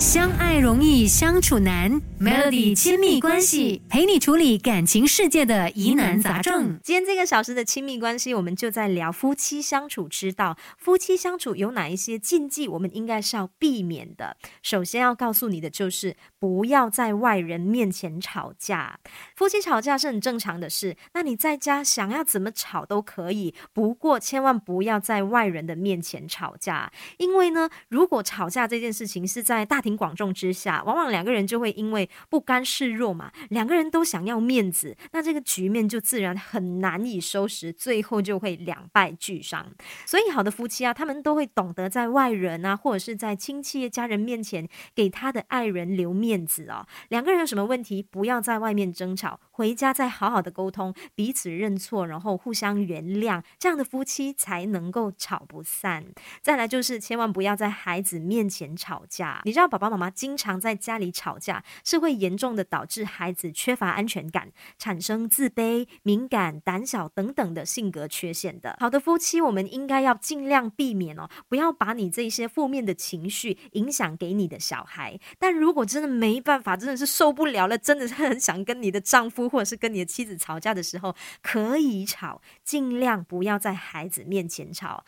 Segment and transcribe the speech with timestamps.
[0.00, 6.80] 相爱容易相处难，Melody 亲密关系陪你处理感情世界的疑难杂症。
[6.82, 10.56] 今天这个小时的亲密关系，我们就在聊夫妻相处之道。
[10.78, 14.38] 夫妻相处有哪一些禁忌，我们应该是要避免的？
[14.62, 18.98] 首先要告诉你的就是，不要在外人面前吵架。
[19.36, 29.89] 夫妻吵架是很正常的事，那你在家想要怎么吵都可以，不过千万不要在外人的面前吵架，因为呢，如果吵架这件事情是在大庭。
[29.96, 39.66] 广众之下，往往两个人就会因为不甘示弱嘛，两个人都想要面子，那这个局面就自然很难以收拾，最后就会两败俱伤。
[40.06, 46.86] 所以，好的夫妻啊，他们都会懂得在外人啊，或者是在亲戚家人面前给他的爱人留面子哦。
[47.08, 56.06] 两个人有什么问题，不要在外面争吵，回家再好好的沟通，彼此认错，然后互相原谅，这样的夫妻才能够吵不散。
[56.40, 59.79] 再来就是千万不要在孩子面前吵架，你知道宝。
[59.80, 68.76] 爸爸妈妈经常在家里吵架，是会严重的导致孩子缺乏安全感，产生自卑、敏感、胆小等等的性格缺陷的。
[68.78, 75.18] 好的夫妻，我们应该要尽量避免哦，不要把你这些负面的情绪影响给你的小孩。
[75.38, 85.04] 但如果真的没办法，真的是受不了了，真的是很想跟你的丈夫或者是跟你的妻子吵架的时候，可以吵，尽量不要在孩子面前吵。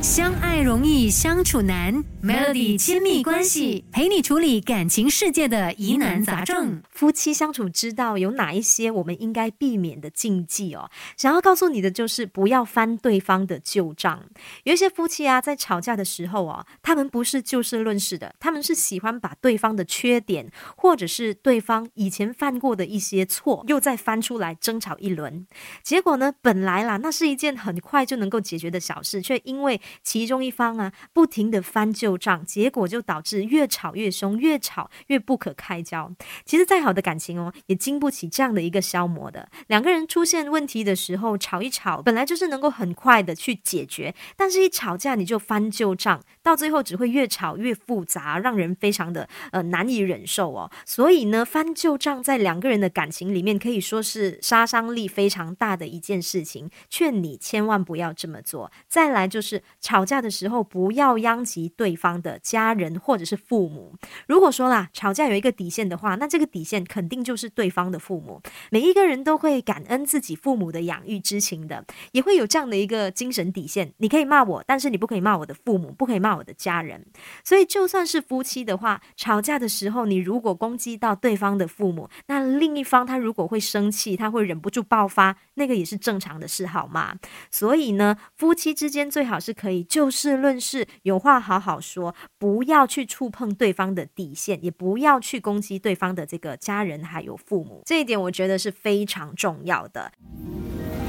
[0.00, 6.80] 相爱容易相处难，Melody 亲密关系陪你处理感情世界的疑难杂症。
[6.90, 10.88] 夫妻相处之道有哪一些我们应该避免的禁忌哦？
[11.16, 14.24] 想要告诉你的就是不要翻对方的旧账。
[14.62, 25.44] 有一些夫妻啊，在吵架的时候哦，他们不是就事论事的，他们是喜欢把对方的缺点或者是对方以前犯过的一些错，又再翻出来争吵一轮。
[25.82, 36.12] 结果呢，本来啦，那是一件很快就能够解决的小事，却因为其中一方啊，不停的翻旧账，结果就导致越吵越凶，越吵越不可开交。
[36.44, 39.48] 其实再好的感情哦，也经不起这样的一个消磨的。
[39.68, 50.70] 两个人出现问题的时候，吵一吵，本来就是能够很快的去解决，但是一吵架你就翻旧账，到最后只会越吵越复杂，让人非常的呃难以忍受哦。
[50.84, 58.70] 所以呢，翻旧账在两个人的感情里面可以说是杀伤力非常大的一件事情，劝你千万不要这么做。
[58.88, 59.62] 再来就是。
[59.80, 63.94] 吵架的时候不要殃及对方的家人或者是父母。
[64.26, 68.40] 如果说啦，吵架有一个底线的话，那这个底线肯定就是对方的父母。
[68.70, 73.92] 每一个人都会感恩自己父母的养育之情的，也会有这样的一个精神底线。
[73.98, 77.06] 你可以骂我，但是你不可以骂我的父母，不可以骂我的家人。
[77.44, 87.14] 所以就算是夫妻的话，吵架的时候，你如果攻击到对方的父母，那另一方他如果会生气，他会忍不住爆发，那个也是正常的事，好吗？
[87.50, 89.84] 所以呢，夫妻之间最好是可以。
[89.84, 100.12] 就事论事，有话好好说，不要去触碰对方的底线，也不要去攻击对方的这个家人还有父母，这一点我觉得是非常重要的。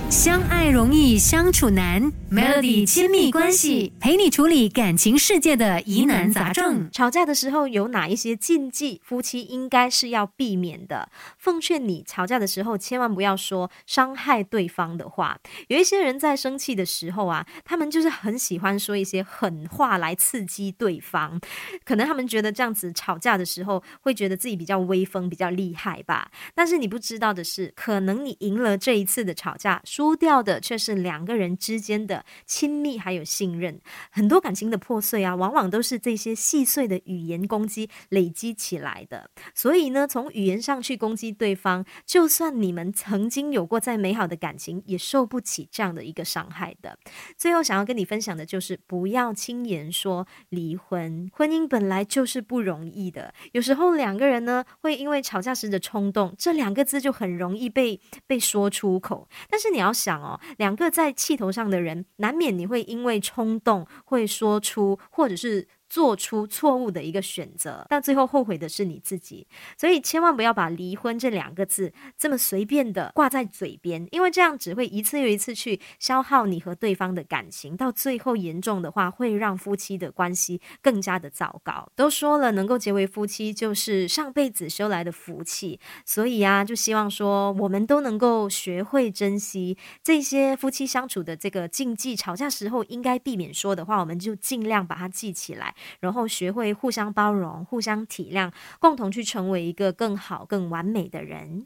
[0.10, 6.90] 相爱容易相处难，Melody 亲密关系陪你处理感情世界的疑难杂症。
[6.92, 11.10] 吵架的时候有哪一些禁忌，夫妻应该是要避免的？
[11.38, 15.38] 奉劝你，吵架的时候千万不要说伤害对方的话。
[15.68, 21.40] 有一些人在生气的时候啊，他们就是很喜欢说一些狠话来刺激对方，
[21.86, 26.32] 可能他们觉得这样子吵架的时候会觉得自己比较威风、比较厉害吧。
[26.56, 29.80] 但是你不知道的是，可能你赢了这一次的吵架。
[30.00, 39.30] 输掉的却是两个人之间的亲密还有信任，很多感情的破碎啊，往往都是这些细碎的语言攻击累积起来的。
[39.54, 46.98] 所以呢，从语言上去攻击对方，就算你们曾经有过再美好的感情，也受不起这样的一个伤害的。
[47.36, 51.30] 最后想要跟你分享的就是，不要轻言说离婚。
[51.34, 59.28] 婚姻本来就是不容易的，有时候两个人呢，会因为吵架时的冲动，这两个字就很容易被被说出口。
[59.50, 59.89] 但是你要。
[59.92, 65.68] 想哦，两个在气头上的人，难免你会因为冲动会说出，或者是。
[65.90, 69.48] 做出错误的一个选择，但最后后悔的是你自己。
[69.78, 81.90] 所以千万不要把离婚这两个字这么随便的挂在嘴边，因为这样只会一次又一次去消耗你和对方的感情，到最后严重的话会让夫妻的关系更加的糟糕。
[81.96, 92.16] 都说了，能够结为夫妻就是上辈子修来的福气，所以啊，就希望说我们都能够学会珍惜这些夫妻相处的这个禁忌。
[92.16, 95.74] 吵架时候应该避免说的话，我们就尽量把它记起来。
[96.00, 101.58] 然后学会互相包容、互相体谅，共同去成为一个更好、更完美的人。